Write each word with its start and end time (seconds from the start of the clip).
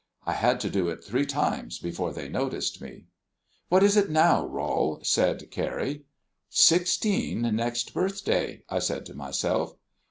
I 0.25 0.33
had 0.33 0.59
to 0.61 0.69
do 0.71 0.89
it 0.89 1.03
three 1.03 1.27
times 1.27 1.77
before 1.77 2.11
they 2.11 2.27
noticed 2.27 2.81
me. 2.81 3.05
"What 3.69 3.83
is 3.83 3.95
it 3.95 4.09
now, 4.09 4.47
Rol?" 4.47 4.99
said 5.03 5.51
Carrie. 5.51 6.05
"Sixteen 6.49 7.43
next 7.55 7.93
birthday," 7.93 8.63
I 8.67 8.79
said 8.79 9.05
to 9.05 9.13
myself. 9.13 9.73